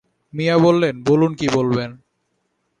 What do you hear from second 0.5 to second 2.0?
বললেন, বলুন কি বলবেন।